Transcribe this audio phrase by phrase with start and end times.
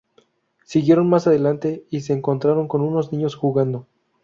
[0.65, 3.85] Siguieron más adelante y se encontraron con unos niños jugando.